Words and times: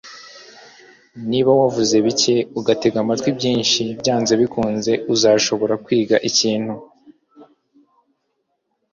Niba 1.29 1.51
wavuze 1.61 1.95
bike 2.05 2.35
ugatega 2.59 2.97
amatwi 3.03 3.29
byinshi, 3.37 3.81
byanze 3.99 4.33
bikunze 4.41 4.91
uzashobora 5.13 5.73
kwiga 5.85 6.15
ikintu. 6.29 6.73